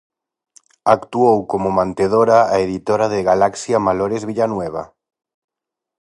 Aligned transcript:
Actuou 0.95 1.37
como 1.51 1.69
mantedora 1.79 2.37
a 2.53 2.55
editora 2.65 3.05
de 3.13 3.19
Galaxia 3.29 3.77
Malores 3.87 4.23
Villanueva. 4.29 4.83